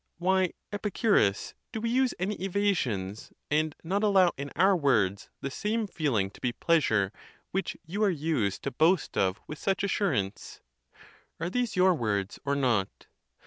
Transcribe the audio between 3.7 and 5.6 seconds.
109 and not allow in our own words the